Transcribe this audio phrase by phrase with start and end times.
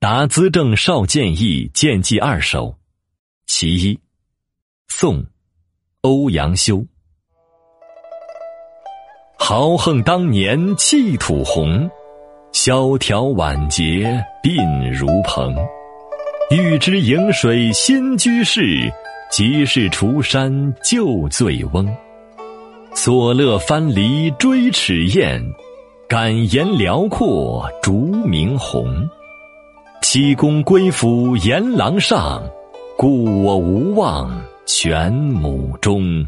[0.00, 2.74] 答资政少建议见记二首，
[3.46, 4.00] 其一，
[4.88, 5.22] 宋，
[6.00, 6.82] 欧阳修。
[9.38, 11.86] 豪横当年气土宏，
[12.50, 15.54] 萧条晚节鬓如蓬。
[16.50, 18.90] 欲知营水新居士，
[19.30, 21.86] 即是除山旧醉翁。
[22.94, 25.44] 所乐藩篱追齿燕，
[26.08, 29.06] 敢言辽阔逐明鸿。
[30.12, 32.42] 西宫归府阎郎上，
[32.96, 36.26] 故我无忘全母中。